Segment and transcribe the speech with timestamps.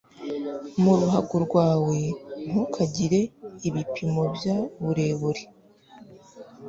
[0.81, 1.97] mu ruhago rwawe
[2.47, 3.19] ntukagire
[3.67, 4.45] ibipimo by
[4.79, 5.43] uburemere